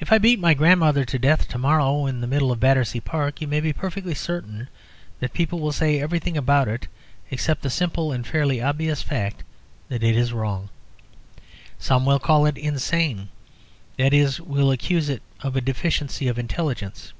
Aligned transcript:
If 0.00 0.10
I 0.10 0.18
beat 0.18 0.40
my 0.40 0.52
grandmother 0.52 1.04
to 1.04 1.16
death 1.16 1.46
to 1.46 1.58
morrow 1.58 2.06
in 2.06 2.20
the 2.20 2.26
middle 2.26 2.50
of 2.50 2.58
Battersea 2.58 2.98
Park, 3.00 3.40
you 3.40 3.46
may 3.46 3.60
be 3.60 3.72
perfectly 3.72 4.12
certain 4.12 4.66
that 5.20 5.32
people 5.32 5.60
will 5.60 5.70
say 5.70 6.00
everything 6.00 6.36
about 6.36 6.66
it 6.66 6.88
except 7.30 7.62
the 7.62 7.70
simple 7.70 8.10
and 8.10 8.26
fairly 8.26 8.60
obvious 8.60 9.00
fact 9.02 9.44
that 9.90 10.02
it 10.02 10.16
is 10.16 10.32
wrong. 10.32 10.70
Some 11.78 12.04
will 12.04 12.18
call 12.18 12.46
it 12.46 12.58
insane; 12.58 13.28
that 13.96 14.12
is, 14.12 14.40
will 14.40 14.72
accuse 14.72 15.08
it 15.08 15.22
of 15.40 15.54
a 15.54 15.60
deficiency 15.60 16.26
of 16.26 16.36
intelligence. 16.36 17.12